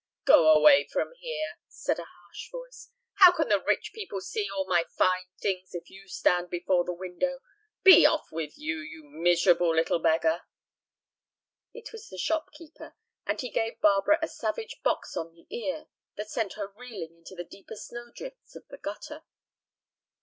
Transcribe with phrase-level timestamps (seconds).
[0.25, 2.89] "Go away from here!" said a harsh voice.
[3.17, 6.91] "How can the rich people see all my fine things if you stand before the
[6.91, 7.39] window?
[7.83, 10.41] Be off with you, you miserable little beggar!"
[11.71, 12.95] It was the shopkeeper,
[13.27, 17.35] and he gave Barbara a savage box on the ear that sent her reeling into
[17.35, 19.21] the deeper snowdrifts of the gutter.